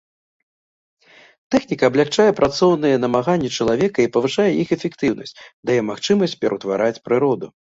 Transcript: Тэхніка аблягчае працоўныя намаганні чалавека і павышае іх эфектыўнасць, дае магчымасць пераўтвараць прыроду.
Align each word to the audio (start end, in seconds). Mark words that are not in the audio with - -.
Тэхніка 1.55 1.83
аблягчае 1.91 2.25
працоўныя 2.39 2.95
намаганні 3.05 3.53
чалавека 3.59 3.99
і 4.09 4.11
павышае 4.17 4.49
іх 4.65 4.75
эфектыўнасць, 4.79 5.37
дае 5.71 5.79
магчымасць 5.91 6.39
пераўтвараць 6.45 6.93
прыроду. 7.09 7.47